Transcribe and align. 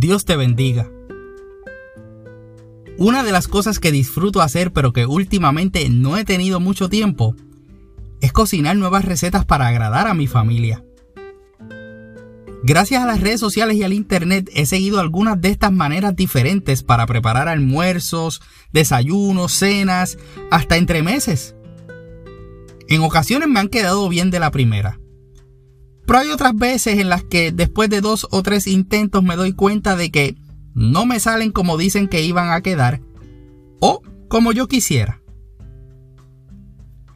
Dios 0.00 0.24
te 0.24 0.36
bendiga. 0.36 0.88
Una 2.98 3.24
de 3.24 3.32
las 3.32 3.48
cosas 3.48 3.80
que 3.80 3.90
disfruto 3.90 4.42
hacer 4.42 4.72
pero 4.72 4.92
que 4.92 5.06
últimamente 5.06 5.88
no 5.90 6.16
he 6.16 6.24
tenido 6.24 6.60
mucho 6.60 6.88
tiempo 6.88 7.34
es 8.20 8.32
cocinar 8.32 8.76
nuevas 8.76 9.04
recetas 9.04 9.44
para 9.44 9.66
agradar 9.66 10.06
a 10.06 10.14
mi 10.14 10.28
familia. 10.28 10.84
Gracias 12.62 13.02
a 13.02 13.06
las 13.06 13.20
redes 13.20 13.40
sociales 13.40 13.76
y 13.76 13.82
al 13.82 13.92
internet 13.92 14.48
he 14.54 14.66
seguido 14.66 15.00
algunas 15.00 15.40
de 15.40 15.48
estas 15.48 15.72
maneras 15.72 16.14
diferentes 16.14 16.84
para 16.84 17.04
preparar 17.04 17.48
almuerzos, 17.48 18.40
desayunos, 18.72 19.52
cenas, 19.52 20.16
hasta 20.52 20.76
entremeses. 20.76 21.56
En 22.88 23.02
ocasiones 23.02 23.48
me 23.48 23.58
han 23.58 23.68
quedado 23.68 24.08
bien 24.08 24.30
de 24.30 24.38
la 24.38 24.52
primera, 24.52 25.00
pero 26.08 26.20
hay 26.20 26.30
otras 26.30 26.56
veces 26.56 26.98
en 26.98 27.10
las 27.10 27.22
que 27.22 27.52
después 27.52 27.90
de 27.90 28.00
dos 28.00 28.26
o 28.30 28.42
tres 28.42 28.66
intentos 28.66 29.22
me 29.22 29.36
doy 29.36 29.52
cuenta 29.52 29.94
de 29.94 30.10
que 30.10 30.36
no 30.72 31.04
me 31.04 31.20
salen 31.20 31.52
como 31.52 31.76
dicen 31.76 32.08
que 32.08 32.22
iban 32.22 32.50
a 32.50 32.62
quedar 32.62 33.02
o 33.78 34.00
como 34.26 34.52
yo 34.52 34.68
quisiera. 34.68 35.20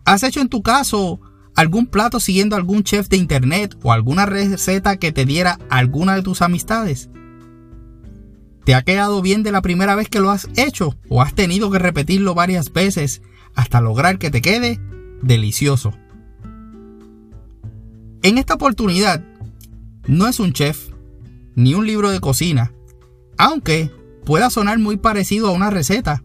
¿Has 0.04 0.22
hecho 0.24 0.42
en 0.42 0.50
tu 0.50 0.62
caso 0.62 1.20
algún 1.56 1.86
plato 1.86 2.20
siguiendo 2.20 2.54
algún 2.54 2.84
chef 2.84 3.08
de 3.08 3.16
internet 3.16 3.78
o 3.82 3.94
alguna 3.94 4.26
receta 4.26 4.98
que 4.98 5.10
te 5.10 5.24
diera 5.24 5.58
alguna 5.70 6.14
de 6.14 6.22
tus 6.22 6.42
amistades? 6.42 7.08
¿Te 8.66 8.74
ha 8.74 8.82
quedado 8.82 9.22
bien 9.22 9.42
de 9.42 9.52
la 9.52 9.62
primera 9.62 9.94
vez 9.94 10.10
que 10.10 10.20
lo 10.20 10.30
has 10.30 10.50
hecho 10.56 10.98
o 11.08 11.22
has 11.22 11.34
tenido 11.34 11.70
que 11.70 11.78
repetirlo 11.78 12.34
varias 12.34 12.70
veces 12.74 13.22
hasta 13.54 13.80
lograr 13.80 14.18
que 14.18 14.30
te 14.30 14.42
quede 14.42 14.82
delicioso? 15.22 15.94
En 18.22 18.38
esta 18.38 18.54
oportunidad, 18.54 19.24
no 20.06 20.28
es 20.28 20.38
un 20.38 20.52
chef 20.52 20.90
ni 21.56 21.74
un 21.74 21.86
libro 21.86 22.10
de 22.10 22.20
cocina, 22.20 22.72
aunque 23.36 23.90
pueda 24.24 24.48
sonar 24.48 24.78
muy 24.78 24.96
parecido 24.96 25.48
a 25.48 25.52
una 25.52 25.70
receta. 25.70 26.22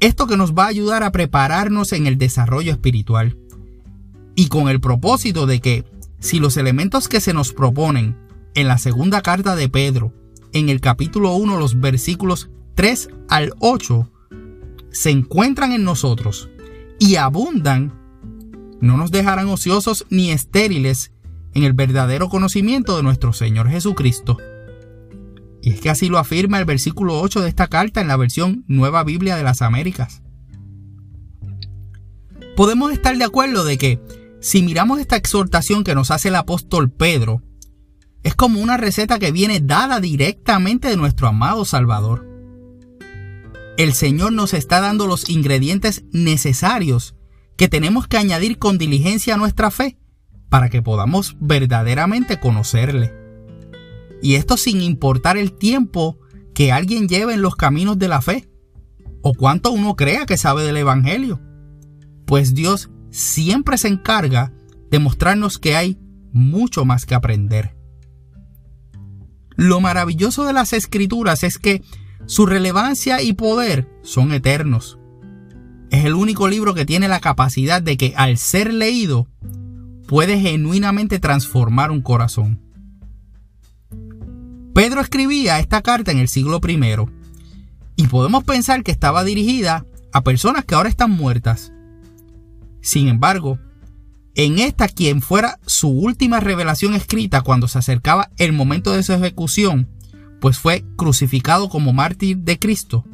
Esto 0.00 0.26
que 0.26 0.36
nos 0.36 0.52
va 0.52 0.64
a 0.64 0.68
ayudar 0.68 1.04
a 1.04 1.12
prepararnos 1.12 1.92
en 1.92 2.08
el 2.08 2.18
desarrollo 2.18 2.72
espiritual. 2.72 3.38
Y 4.34 4.48
con 4.48 4.68
el 4.68 4.80
propósito 4.80 5.46
de 5.46 5.60
que, 5.60 5.84
si 6.18 6.40
los 6.40 6.56
elementos 6.56 7.08
que 7.08 7.20
se 7.20 7.32
nos 7.32 7.52
proponen 7.52 8.16
en 8.54 8.66
la 8.66 8.78
segunda 8.78 9.22
carta 9.22 9.54
de 9.54 9.68
Pedro, 9.68 10.12
en 10.52 10.70
el 10.70 10.80
capítulo 10.80 11.34
1, 11.36 11.56
los 11.56 11.78
versículos 11.80 12.50
3 12.74 13.10
al 13.28 13.52
8, 13.60 14.10
se 14.90 15.10
encuentran 15.10 15.72
en 15.72 15.84
nosotros 15.84 16.50
y 16.98 17.14
abundan, 17.14 18.01
no 18.82 18.96
nos 18.96 19.12
dejarán 19.12 19.48
ociosos 19.48 20.06
ni 20.10 20.32
estériles 20.32 21.12
en 21.54 21.62
el 21.62 21.72
verdadero 21.72 22.28
conocimiento 22.28 22.96
de 22.96 23.04
nuestro 23.04 23.32
Señor 23.32 23.70
Jesucristo. 23.70 24.36
Y 25.62 25.70
es 25.70 25.80
que 25.80 25.88
así 25.88 26.08
lo 26.08 26.18
afirma 26.18 26.58
el 26.58 26.64
versículo 26.64 27.20
8 27.20 27.42
de 27.42 27.48
esta 27.48 27.68
carta 27.68 28.00
en 28.00 28.08
la 28.08 28.16
versión 28.16 28.64
Nueva 28.66 29.04
Biblia 29.04 29.36
de 29.36 29.44
las 29.44 29.62
Américas. 29.62 30.22
Podemos 32.56 32.92
estar 32.92 33.16
de 33.16 33.24
acuerdo 33.24 33.64
de 33.64 33.78
que 33.78 34.00
si 34.40 34.62
miramos 34.62 34.98
esta 34.98 35.14
exhortación 35.14 35.84
que 35.84 35.94
nos 35.94 36.10
hace 36.10 36.28
el 36.28 36.36
apóstol 36.36 36.90
Pedro, 36.90 37.40
es 38.24 38.34
como 38.34 38.60
una 38.60 38.78
receta 38.78 39.20
que 39.20 39.30
viene 39.30 39.60
dada 39.60 40.00
directamente 40.00 40.88
de 40.88 40.96
nuestro 40.96 41.28
amado 41.28 41.64
Salvador. 41.64 42.28
El 43.78 43.92
Señor 43.92 44.32
nos 44.32 44.54
está 44.54 44.80
dando 44.80 45.06
los 45.06 45.30
ingredientes 45.30 46.04
necesarios 46.10 47.14
que 47.62 47.68
tenemos 47.68 48.08
que 48.08 48.18
añadir 48.18 48.58
con 48.58 48.76
diligencia 48.76 49.36
nuestra 49.36 49.70
fe 49.70 49.96
para 50.48 50.68
que 50.68 50.82
podamos 50.82 51.36
verdaderamente 51.38 52.40
conocerle. 52.40 53.14
Y 54.20 54.34
esto 54.34 54.56
sin 54.56 54.82
importar 54.82 55.36
el 55.36 55.52
tiempo 55.52 56.18
que 56.56 56.72
alguien 56.72 57.06
lleve 57.06 57.34
en 57.34 57.40
los 57.40 57.54
caminos 57.54 58.00
de 58.00 58.08
la 58.08 58.20
fe, 58.20 58.50
o 59.22 59.32
cuánto 59.32 59.70
uno 59.70 59.94
crea 59.94 60.26
que 60.26 60.38
sabe 60.38 60.64
del 60.64 60.76
Evangelio. 60.76 61.40
Pues 62.26 62.52
Dios 62.52 62.90
siempre 63.12 63.78
se 63.78 63.86
encarga 63.86 64.52
de 64.90 64.98
mostrarnos 64.98 65.60
que 65.60 65.76
hay 65.76 66.00
mucho 66.32 66.84
más 66.84 67.06
que 67.06 67.14
aprender. 67.14 67.76
Lo 69.54 69.80
maravilloso 69.80 70.44
de 70.46 70.52
las 70.52 70.72
escrituras 70.72 71.44
es 71.44 71.58
que 71.58 71.80
su 72.26 72.44
relevancia 72.44 73.22
y 73.22 73.34
poder 73.34 73.88
son 74.02 74.32
eternos. 74.32 74.98
Es 75.92 76.06
el 76.06 76.14
único 76.14 76.48
libro 76.48 76.72
que 76.72 76.86
tiene 76.86 77.06
la 77.06 77.20
capacidad 77.20 77.82
de 77.82 77.98
que 77.98 78.14
al 78.16 78.38
ser 78.38 78.72
leído 78.72 79.28
puede 80.08 80.40
genuinamente 80.40 81.18
transformar 81.18 81.90
un 81.90 82.00
corazón. 82.00 82.62
Pedro 84.74 85.02
escribía 85.02 85.58
esta 85.58 85.82
carta 85.82 86.10
en 86.10 86.18
el 86.18 86.28
siglo 86.28 86.62
I 86.66 86.80
y 87.96 88.06
podemos 88.06 88.42
pensar 88.42 88.82
que 88.82 88.90
estaba 88.90 89.22
dirigida 89.22 89.84
a 90.14 90.22
personas 90.24 90.64
que 90.64 90.74
ahora 90.74 90.88
están 90.88 91.10
muertas. 91.10 91.74
Sin 92.80 93.08
embargo, 93.08 93.58
en 94.34 94.60
esta 94.60 94.88
quien 94.88 95.20
fuera 95.20 95.60
su 95.66 95.90
última 95.90 96.40
revelación 96.40 96.94
escrita 96.94 97.42
cuando 97.42 97.68
se 97.68 97.78
acercaba 97.78 98.30
el 98.38 98.54
momento 98.54 98.92
de 98.92 99.02
su 99.02 99.12
ejecución, 99.12 99.90
pues 100.40 100.58
fue 100.58 100.86
crucificado 100.96 101.68
como 101.68 101.92
mártir 101.92 102.38
de 102.38 102.58
Cristo, 102.58 103.04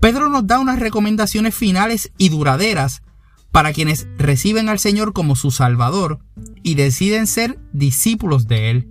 Pedro 0.00 0.28
nos 0.28 0.46
da 0.46 0.58
unas 0.58 0.78
recomendaciones 0.78 1.54
finales 1.54 2.12
y 2.18 2.28
duraderas 2.28 3.02
para 3.50 3.72
quienes 3.72 4.06
reciben 4.18 4.68
al 4.68 4.78
Señor 4.78 5.12
como 5.12 5.36
su 5.36 5.50
Salvador 5.50 6.18
y 6.62 6.74
deciden 6.74 7.26
ser 7.26 7.58
discípulos 7.72 8.46
de 8.46 8.70
Él. 8.70 8.88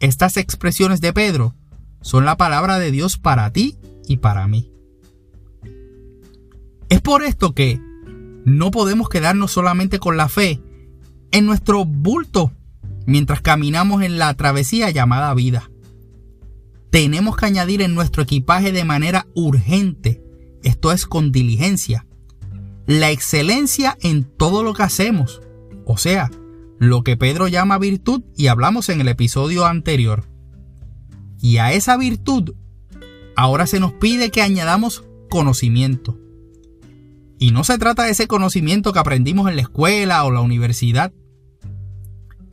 Estas 0.00 0.36
expresiones 0.36 1.00
de 1.00 1.12
Pedro 1.12 1.54
son 2.00 2.24
la 2.24 2.36
palabra 2.36 2.78
de 2.78 2.90
Dios 2.90 3.18
para 3.18 3.52
ti 3.52 3.78
y 4.08 4.16
para 4.16 4.48
mí. 4.48 4.72
Es 6.88 7.00
por 7.00 7.22
esto 7.22 7.54
que 7.54 7.80
no 8.44 8.70
podemos 8.70 9.08
quedarnos 9.08 9.52
solamente 9.52 9.98
con 10.00 10.16
la 10.16 10.28
fe 10.28 10.60
en 11.30 11.46
nuestro 11.46 11.84
bulto 11.84 12.52
mientras 13.06 13.40
caminamos 13.40 14.02
en 14.02 14.18
la 14.18 14.34
travesía 14.34 14.90
llamada 14.90 15.32
vida. 15.34 15.70
Tenemos 16.92 17.38
que 17.38 17.46
añadir 17.46 17.80
en 17.80 17.94
nuestro 17.94 18.22
equipaje 18.22 18.70
de 18.70 18.84
manera 18.84 19.26
urgente, 19.34 20.22
esto 20.62 20.92
es 20.92 21.06
con 21.06 21.32
diligencia, 21.32 22.06
la 22.86 23.10
excelencia 23.10 23.96
en 24.02 24.24
todo 24.24 24.62
lo 24.62 24.74
que 24.74 24.82
hacemos, 24.82 25.40
o 25.86 25.96
sea, 25.96 26.30
lo 26.78 27.02
que 27.02 27.16
Pedro 27.16 27.48
llama 27.48 27.78
virtud 27.78 28.24
y 28.36 28.48
hablamos 28.48 28.90
en 28.90 29.00
el 29.00 29.08
episodio 29.08 29.64
anterior. 29.64 30.28
Y 31.40 31.56
a 31.56 31.72
esa 31.72 31.96
virtud 31.96 32.56
ahora 33.36 33.66
se 33.66 33.80
nos 33.80 33.94
pide 33.94 34.30
que 34.30 34.42
añadamos 34.42 35.02
conocimiento. 35.30 36.18
Y 37.38 37.52
no 37.52 37.64
se 37.64 37.78
trata 37.78 38.02
de 38.02 38.10
ese 38.10 38.26
conocimiento 38.26 38.92
que 38.92 38.98
aprendimos 38.98 39.48
en 39.48 39.56
la 39.56 39.62
escuela 39.62 40.24
o 40.24 40.30
la 40.30 40.42
universidad, 40.42 41.10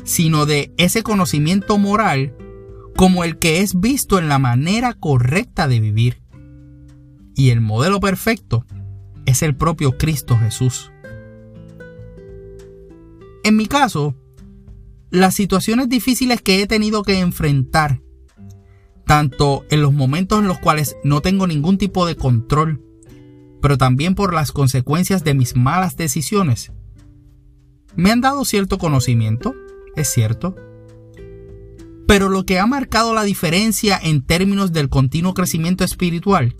sino 0.05 0.45
de 0.45 0.73
ese 0.77 1.03
conocimiento 1.03 1.77
moral 1.77 2.37
como 2.99 3.23
el 3.23 3.39
que 3.39 3.61
es 3.61 3.79
visto 3.79 4.19
en 4.19 4.27
la 4.27 4.39
manera 4.39 4.93
correcta 4.93 5.69
de 5.69 5.79
vivir. 5.79 6.21
Y 7.33 7.51
el 7.51 7.61
modelo 7.61 8.01
perfecto 8.01 8.65
es 9.25 9.41
el 9.41 9.55
propio 9.55 9.97
Cristo 9.97 10.37
Jesús. 10.37 10.91
En 13.45 13.55
mi 13.55 13.67
caso, 13.67 14.17
las 15.11 15.33
situaciones 15.33 15.87
difíciles 15.87 16.41
que 16.41 16.61
he 16.61 16.67
tenido 16.67 17.03
que 17.03 17.19
enfrentar, 17.19 18.01
tanto 19.05 19.63
en 19.69 19.81
los 19.81 19.93
momentos 19.93 20.39
en 20.39 20.49
los 20.49 20.59
cuales 20.59 20.97
no 21.05 21.21
tengo 21.21 21.47
ningún 21.47 21.77
tipo 21.77 22.05
de 22.05 22.17
control, 22.17 22.83
pero 23.61 23.77
también 23.77 24.13
por 24.13 24.33
las 24.33 24.51
consecuencias 24.51 25.23
de 25.23 25.35
mis 25.35 25.55
malas 25.55 25.95
decisiones, 25.95 26.73
me 27.95 28.11
han 28.11 28.19
dado 28.19 28.43
cierto 28.43 28.77
conocimiento, 28.77 29.55
es 29.95 30.09
cierto, 30.09 30.53
pero 32.09 32.27
lo 32.27 32.43
que 32.43 32.57
ha 32.57 32.65
marcado 32.65 33.13
la 33.13 33.21
diferencia 33.21 33.99
en 34.01 34.23
términos 34.23 34.73
del 34.73 34.89
continuo 34.89 35.35
crecimiento 35.35 35.83
espiritual 35.83 36.55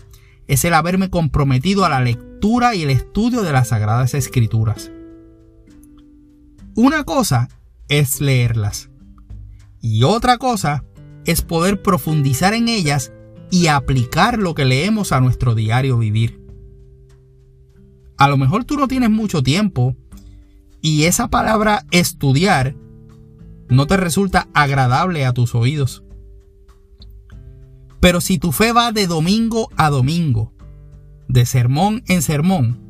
es 0.46 0.64
el 0.64 0.74
haberme 0.74 1.10
comprometido 1.10 1.84
a 1.84 1.88
la 1.88 2.00
lectura 2.00 2.76
y 2.76 2.84
el 2.84 2.90
estudio 2.90 3.42
de 3.42 3.50
las 3.50 3.70
Sagradas 3.70 4.14
Escrituras. 4.14 4.92
Una 6.76 7.02
cosa 7.02 7.48
es 7.88 8.20
leerlas 8.20 8.90
y 9.80 10.04
otra 10.04 10.38
cosa 10.38 10.84
es 11.24 11.42
poder 11.42 11.82
profundizar 11.82 12.54
en 12.54 12.68
ellas 12.68 13.12
y 13.50 13.66
aplicar 13.66 14.38
lo 14.38 14.54
que 14.54 14.64
leemos 14.64 15.10
a 15.10 15.20
nuestro 15.20 15.56
diario 15.56 15.98
vivir. 15.98 16.40
A 18.18 18.28
lo 18.28 18.36
mejor 18.36 18.64
tú 18.64 18.76
no 18.76 18.86
tienes 18.86 19.10
mucho 19.10 19.42
tiempo 19.42 19.96
y 20.80 21.06
esa 21.06 21.26
palabra 21.26 21.86
estudiar 21.90 22.76
no 23.70 23.86
te 23.86 23.96
resulta 23.96 24.48
agradable 24.52 25.24
a 25.24 25.32
tus 25.32 25.54
oídos. 25.54 26.04
Pero 28.00 28.20
si 28.20 28.38
tu 28.38 28.52
fe 28.52 28.72
va 28.72 28.92
de 28.92 29.06
domingo 29.06 29.70
a 29.76 29.90
domingo, 29.90 30.52
de 31.28 31.46
sermón 31.46 32.02
en 32.08 32.22
sermón, 32.22 32.80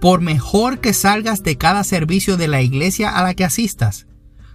por 0.00 0.20
mejor 0.20 0.78
que 0.78 0.92
salgas 0.92 1.42
de 1.42 1.56
cada 1.56 1.82
servicio 1.82 2.36
de 2.36 2.46
la 2.46 2.62
iglesia 2.62 3.10
a 3.10 3.22
la 3.22 3.34
que 3.34 3.44
asistas, 3.44 4.06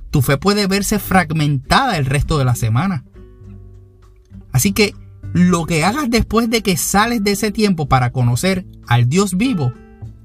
tu 0.10 0.22
fe 0.22 0.38
puede 0.38 0.68
verse 0.68 1.00
fragmentada 1.00 1.98
el 1.98 2.06
resto 2.06 2.38
de 2.38 2.46
la 2.46 2.56
semana. 2.56 3.04
Así 4.52 4.72
que 4.72 4.94
lo 5.34 5.66
que 5.66 5.84
hagas 5.84 6.10
después 6.10 6.50
de 6.50 6.62
que 6.62 6.78
sales 6.78 7.24
de 7.24 7.32
ese 7.32 7.52
tiempo 7.52 7.88
para 7.88 8.12
conocer 8.12 8.66
al 8.88 9.10
Dios 9.10 9.36
vivo 9.36 9.74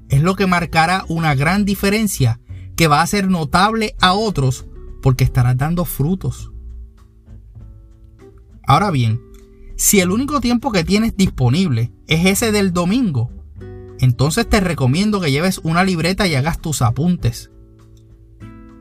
es 0.07 0.21
lo 0.21 0.35
que 0.35 0.47
marcará 0.47 1.03
una 1.07 1.35
gran 1.35 1.65
diferencia 1.65 2.39
que 2.75 2.87
va 2.87 3.01
a 3.01 3.07
ser 3.07 3.27
notable 3.27 3.95
a 3.99 4.13
otros 4.13 4.68
porque 5.01 5.23
estarás 5.23 5.57
dando 5.57 5.85
frutos. 5.85 6.51
Ahora 8.65 8.91
bien, 8.91 9.21
si 9.75 9.99
el 9.99 10.11
único 10.11 10.41
tiempo 10.41 10.71
que 10.71 10.83
tienes 10.83 11.15
disponible 11.15 11.91
es 12.07 12.25
ese 12.25 12.51
del 12.51 12.73
domingo, 12.73 13.31
entonces 13.99 14.47
te 14.47 14.59
recomiendo 14.59 15.19
que 15.19 15.31
lleves 15.31 15.59
una 15.63 15.83
libreta 15.83 16.27
y 16.27 16.35
hagas 16.35 16.59
tus 16.59 16.81
apuntes. 16.81 17.49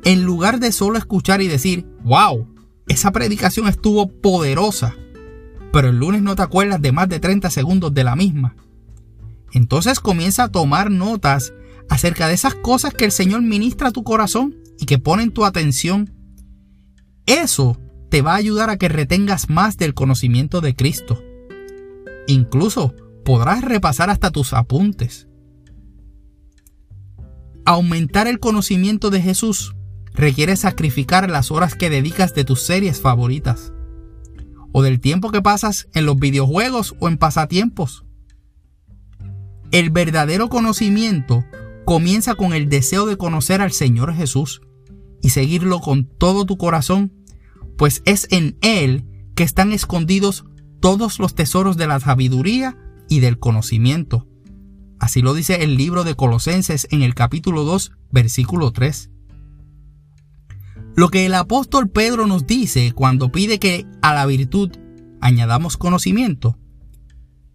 En 0.04 0.24
lugar 0.24 0.60
de 0.60 0.72
solo 0.72 0.98
escuchar 0.98 1.40
y 1.40 1.48
decir, 1.48 1.86
wow, 2.02 2.46
esa 2.86 3.12
predicación 3.12 3.68
estuvo 3.68 4.08
poderosa, 4.08 4.94
pero 5.72 5.88
el 5.88 5.98
lunes 5.98 6.22
no 6.22 6.36
te 6.36 6.42
acuerdas 6.42 6.80
de 6.80 6.92
más 6.92 7.08
de 7.08 7.20
30 7.20 7.50
segundos 7.50 7.94
de 7.94 8.04
la 8.04 8.16
misma. 8.16 8.56
Entonces 9.52 10.00
comienza 10.00 10.44
a 10.44 10.52
tomar 10.52 10.90
notas 10.90 11.52
acerca 11.88 12.28
de 12.28 12.34
esas 12.34 12.54
cosas 12.54 12.92
que 12.92 13.04
el 13.04 13.12
Señor 13.12 13.42
ministra 13.42 13.88
a 13.88 13.92
tu 13.92 14.04
corazón 14.04 14.56
y 14.78 14.86
que 14.86 14.98
ponen 14.98 15.32
tu 15.32 15.44
atención. 15.44 16.12
Eso 17.26 17.78
te 18.10 18.22
va 18.22 18.32
a 18.32 18.36
ayudar 18.36 18.70
a 18.70 18.78
que 18.78 18.88
retengas 18.88 19.50
más 19.50 19.76
del 19.76 19.94
conocimiento 19.94 20.60
de 20.60 20.74
Cristo. 20.74 21.22
Incluso 22.26 22.94
podrás 23.24 23.62
repasar 23.62 24.10
hasta 24.10 24.30
tus 24.30 24.52
apuntes. 24.52 25.28
Aumentar 27.64 28.26
el 28.28 28.38
conocimiento 28.38 29.10
de 29.10 29.20
Jesús 29.20 29.74
requiere 30.14 30.56
sacrificar 30.56 31.28
las 31.28 31.50
horas 31.50 31.74
que 31.74 31.90
dedicas 31.90 32.34
de 32.34 32.44
tus 32.44 32.62
series 32.62 33.00
favoritas, 33.00 33.72
o 34.72 34.82
del 34.82 35.00
tiempo 35.00 35.30
que 35.30 35.42
pasas 35.42 35.88
en 35.94 36.06
los 36.06 36.18
videojuegos 36.18 36.94
o 37.00 37.08
en 37.08 37.18
pasatiempos. 37.18 38.04
El 39.70 39.90
verdadero 39.90 40.48
conocimiento 40.48 41.44
comienza 41.84 42.34
con 42.34 42.52
el 42.52 42.68
deseo 42.68 43.06
de 43.06 43.16
conocer 43.16 43.60
al 43.60 43.72
Señor 43.72 44.14
Jesús 44.14 44.62
y 45.22 45.30
seguirlo 45.30 45.80
con 45.80 46.04
todo 46.04 46.44
tu 46.44 46.56
corazón, 46.56 47.12
pues 47.76 48.02
es 48.04 48.26
en 48.30 48.56
Él 48.60 49.04
que 49.34 49.44
están 49.44 49.72
escondidos 49.72 50.44
todos 50.80 51.18
los 51.18 51.34
tesoros 51.34 51.76
de 51.76 51.86
la 51.86 52.00
sabiduría 52.00 52.76
y 53.08 53.20
del 53.20 53.38
conocimiento. 53.38 54.26
Así 54.98 55.22
lo 55.22 55.34
dice 55.34 55.62
el 55.62 55.76
libro 55.76 56.04
de 56.04 56.16
Colosenses 56.16 56.88
en 56.90 57.02
el 57.02 57.14
capítulo 57.14 57.64
2, 57.64 57.92
versículo 58.10 58.72
3. 58.72 59.10
Lo 60.96 61.08
que 61.08 61.26
el 61.26 61.34
apóstol 61.34 61.88
Pedro 61.88 62.26
nos 62.26 62.46
dice 62.46 62.92
cuando 62.92 63.30
pide 63.30 63.60
que 63.60 63.86
a 64.02 64.12
la 64.14 64.26
virtud 64.26 64.70
añadamos 65.20 65.76
conocimiento, 65.76 66.58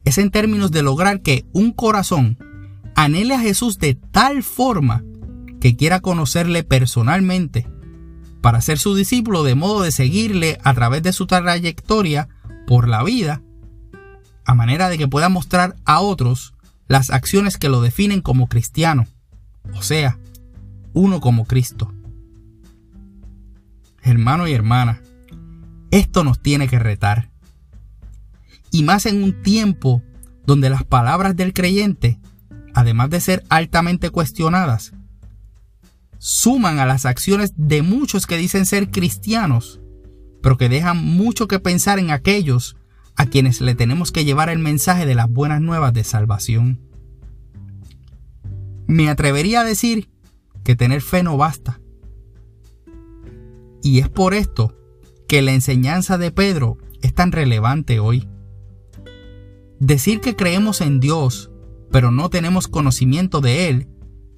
es 0.06 0.18
en 0.18 0.31
términos 0.31 0.71
de 0.71 0.83
lograr 0.83 1.21
que 1.21 1.45
un 1.51 1.71
corazón 1.71 2.38
anhele 2.95 3.33
a 3.33 3.39
Jesús 3.39 3.80
de 3.80 3.95
tal 3.95 4.44
forma 4.44 5.04
que 5.63 5.77
quiera 5.77 6.01
conocerle 6.01 6.65
personalmente 6.65 7.65
para 8.42 8.60
ser 8.60 8.77
su 8.80 8.95
discípulo 8.95 9.44
de 9.44 9.56
modo 9.56 9.81
de 9.81 9.94
seguirle 9.94 10.60
a 10.62 10.74
través 10.74 11.04
de 11.04 11.13
su 11.13 11.25
trayectoria 11.25 12.27
por 12.68 12.89
la 12.89 13.01
vida 13.01 13.42
a 14.44 14.56
manera 14.56 14.89
de 14.89 14.98
que 14.98 15.07
pueda 15.07 15.30
mostrar 15.30 15.77
a 15.86 16.01
otros 16.01 16.54
las 16.89 17.12
acciones 17.12 17.56
que 17.56 17.69
lo 17.69 17.80
definen 17.80 18.19
como 18.19 18.48
cristiano, 18.48 19.07
o 19.74 19.81
sea, 19.81 20.19
uno 20.92 21.21
como 21.21 21.45
Cristo. 21.45 21.94
Hermano 24.01 24.50
y 24.50 24.51
hermana, 24.51 25.01
esto 25.92 26.25
nos 26.25 26.42
tiene 26.42 26.68
que 26.68 26.77
retar. 26.77 27.30
Y 28.69 28.83
más 28.83 29.06
en 29.06 29.24
un 29.24 29.42
tiempo 29.44 30.04
donde 30.45 30.69
las 30.69 30.83
palabras 30.83 31.38
del 31.38 31.54
creyente, 31.54 32.19
además 32.74 33.10
de 33.12 33.21
ser 33.21 33.45
altamente 33.48 34.10
cuestionadas, 34.10 34.92
suman 36.25 36.80
a 36.80 36.86
las 36.86 37.06
acciones 37.06 37.52
de 37.58 37.81
muchos 37.81 38.28
que 38.28 38.38
dicen 38.38 38.66
ser 38.66 38.92
cristianos, 38.92 39.81
pero 40.42 40.58
que 40.58 40.70
dejan 40.70 40.96
mucho 41.04 41.50
que 41.50 41.60
pensar 41.60 42.00
en 42.00 42.12
aquellos 42.12 42.78
a 43.18 43.25
quienes 43.25 43.60
le 43.60 43.75
tenemos 43.75 44.14
que 44.14 44.24
llevar 44.24 44.48
el 44.48 44.60
mensaje 44.60 45.06
de 45.06 45.16
las 45.16 45.30
buenas 45.30 45.60
nuevas 45.60 45.94
de 45.94 46.06
salvación. 46.06 46.80
Me 48.88 49.10
atrevería 49.10 49.60
a 49.60 49.64
decir 49.66 50.10
que 50.64 50.78
tener 50.78 51.02
fe 51.02 51.24
no 51.24 51.36
basta. 51.36 51.81
Y 53.81 54.00
es 54.00 54.08
por 54.08 54.34
esto 54.34 54.78
que 55.28 55.42
la 55.42 55.52
enseñanza 55.52 56.18
de 56.18 56.31
Pedro 56.31 56.78
es 57.02 57.14
tan 57.14 57.34
relevante 57.34 58.00
hoy. 58.00 58.30
Decir 59.78 60.22
que 60.22 60.38
creemos 60.38 60.80
en 60.80 61.02
Dios, 61.02 61.52
pero 61.92 62.12
no 62.12 62.30
tenemos 62.30 62.70
conocimiento 62.70 63.42
de 63.42 63.68
Él, 63.68 63.90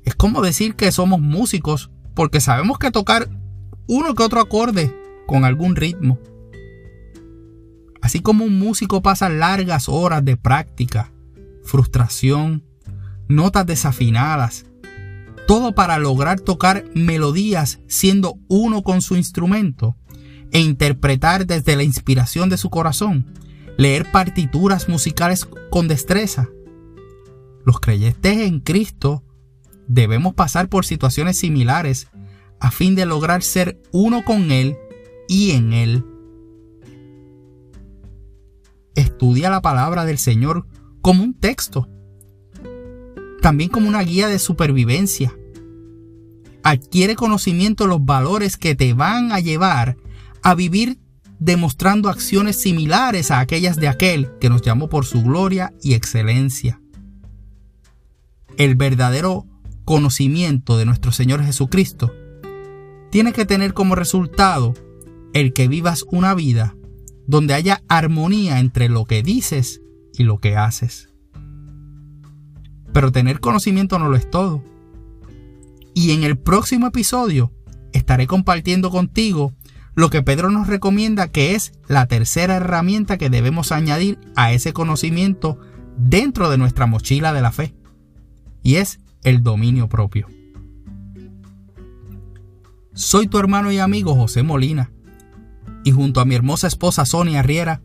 es 0.05 0.15
como 0.15 0.41
decir 0.41 0.75
que 0.75 0.91
somos 0.91 1.19
músicos 1.19 1.91
porque 2.13 2.39
sabemos 2.39 2.77
que 2.77 2.91
tocar 2.91 3.29
uno 3.87 4.15
que 4.15 4.23
otro 4.23 4.39
acorde 4.39 4.95
con 5.27 5.43
algún 5.43 5.75
ritmo. 5.75 6.19
Así 8.01 8.19
como 8.21 8.45
un 8.45 8.57
músico 8.59 9.01
pasa 9.01 9.29
largas 9.29 9.89
horas 9.89 10.23
de 10.23 10.37
práctica, 10.37 11.11
frustración, 11.63 12.63
notas 13.27 13.65
desafinadas, 13.65 14.65
todo 15.47 15.73
para 15.73 15.97
lograr 15.97 16.39
tocar 16.39 16.85
melodías 16.93 17.79
siendo 17.87 18.37
uno 18.47 18.83
con 18.83 19.01
su 19.01 19.15
instrumento 19.15 19.97
e 20.51 20.59
interpretar 20.59 21.47
desde 21.47 21.75
la 21.75 21.83
inspiración 21.83 22.49
de 22.49 22.57
su 22.57 22.69
corazón, 22.69 23.25
leer 23.77 24.11
partituras 24.11 24.87
musicales 24.87 25.47
con 25.71 25.87
destreza. 25.87 26.49
Los 27.65 27.79
creyentes 27.79 28.37
en 28.37 28.59
Cristo 28.59 29.24
debemos 29.87 30.33
pasar 30.33 30.69
por 30.69 30.85
situaciones 30.85 31.37
similares 31.37 32.07
a 32.59 32.71
fin 32.71 32.95
de 32.95 33.05
lograr 33.05 33.43
ser 33.43 33.81
uno 33.91 34.23
con 34.23 34.51
Él 34.51 34.77
y 35.27 35.51
en 35.51 35.73
Él 35.73 36.05
estudia 38.95 39.49
la 39.49 39.61
palabra 39.61 40.05
del 40.05 40.17
Señor 40.17 40.65
como 41.01 41.23
un 41.23 41.33
texto, 41.33 41.89
también 43.41 43.69
como 43.69 43.87
una 43.87 44.01
guía 44.01 44.27
de 44.27 44.39
supervivencia. 44.39 45.35
Adquiere 46.63 47.15
conocimiento 47.15 47.83
de 47.83 47.89
los 47.89 48.03
valores 48.03 48.57
que 48.57 48.73
te 48.73 48.93
van 48.93 49.31
a 49.31 49.39
llevar 49.39 49.97
a 50.41 50.55
vivir 50.55 50.99
demostrando 51.37 52.09
acciones 52.09 52.59
similares 52.59 53.29
a 53.29 53.39
aquellas 53.39 53.75
de 53.75 53.87
aquel 53.87 54.31
que 54.39 54.49
nos 54.49 54.61
llamó 54.61 54.89
por 54.89 55.05
su 55.05 55.21
gloria 55.21 55.73
y 55.83 55.93
excelencia. 55.93 56.81
El 58.57 58.75
verdadero 58.75 59.45
conocimiento 59.85 60.77
de 60.77 60.85
nuestro 60.85 61.11
Señor 61.11 61.43
Jesucristo 61.43 62.13
tiene 63.11 63.31
que 63.31 63.45
tener 63.45 63.73
como 63.73 63.95
resultado 63.95 64.73
el 65.33 65.53
que 65.53 65.67
vivas 65.67 66.03
una 66.11 66.33
vida 66.33 66.75
donde 67.27 67.53
haya 67.53 67.83
armonía 67.87 68.59
entre 68.59 68.89
lo 68.89 69.05
que 69.05 69.23
dices 69.23 69.81
y 70.13 70.23
lo 70.23 70.39
que 70.39 70.57
haces. 70.57 71.09
Pero 72.93 73.11
tener 73.11 73.39
conocimiento 73.39 73.99
no 73.99 74.09
lo 74.09 74.15
es 74.15 74.29
todo. 74.29 74.63
Y 75.93 76.11
en 76.11 76.23
el 76.23 76.37
próximo 76.37 76.87
episodio 76.87 77.51
estaré 77.93 78.27
compartiendo 78.27 78.91
contigo 78.91 79.53
lo 79.95 80.09
que 80.09 80.21
Pedro 80.21 80.49
nos 80.49 80.67
recomienda 80.67 81.29
que 81.29 81.55
es 81.55 81.71
la 81.87 82.05
tercera 82.07 82.57
herramienta 82.57 83.17
que 83.17 83.29
debemos 83.29 83.71
añadir 83.71 84.19
a 84.35 84.51
ese 84.51 84.73
conocimiento 84.73 85.57
dentro 85.97 86.49
de 86.49 86.57
nuestra 86.57 86.85
mochila 86.85 87.31
de 87.31 87.41
la 87.41 87.51
fe. 87.51 87.73
Y 88.61 88.75
es 88.75 88.99
el 89.25 89.41
dominio 89.43 89.89
propio. 89.89 90.27
Soy 92.93 93.27
tu 93.27 93.39
hermano 93.39 93.71
y 93.71 93.79
amigo 93.79 94.15
José 94.15 94.43
Molina 94.43 94.91
y 95.83 95.91
junto 95.91 96.21
a 96.21 96.25
mi 96.25 96.35
hermosa 96.35 96.67
esposa 96.67 97.05
Sonia 97.05 97.41
Riera, 97.41 97.81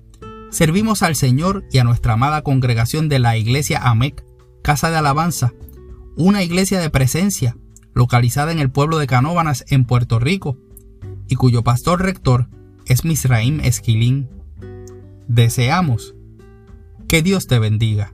servimos 0.51 1.03
al 1.03 1.17
Señor 1.17 1.65
y 1.73 1.79
a 1.79 1.85
nuestra 1.85 2.13
amada 2.13 2.43
congregación 2.43 3.09
de 3.09 3.19
la 3.19 3.37
Iglesia 3.37 3.81
AMEC, 3.83 4.25
Casa 4.63 4.91
de 4.91 4.99
Alabanza, 4.99 5.53
una 6.17 6.43
iglesia 6.43 6.79
de 6.79 6.91
presencia 6.91 7.57
localizada 7.95 8.53
en 8.53 8.59
el 8.59 8.71
pueblo 8.71 8.99
de 8.99 9.07
Canóbanas 9.07 9.65
en 9.69 9.87
Puerto 9.87 10.19
Rico 10.19 10.59
y 11.27 11.37
cuyo 11.37 11.63
pastor 11.63 12.03
rector 12.03 12.49
es 12.85 13.05
Misraim 13.05 13.61
Esquilín. 13.61 14.29
Deseamos 15.27 16.15
que 17.09 17.23
Dios 17.23 17.47
te 17.47 17.59
bendiga. 17.59 18.13